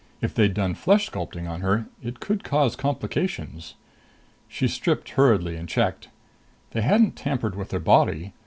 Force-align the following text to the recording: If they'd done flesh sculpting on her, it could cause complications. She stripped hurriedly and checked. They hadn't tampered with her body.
If 0.19 0.33
they'd 0.33 0.55
done 0.55 0.73
flesh 0.73 1.11
sculpting 1.11 1.47
on 1.47 1.61
her, 1.61 1.85
it 2.01 2.19
could 2.19 2.43
cause 2.43 2.75
complications. 2.75 3.75
She 4.47 4.67
stripped 4.67 5.09
hurriedly 5.11 5.55
and 5.55 5.69
checked. 5.69 6.07
They 6.71 6.81
hadn't 6.81 7.15
tampered 7.15 7.53
with 7.55 7.69
her 7.71 7.77
body. 7.79 8.33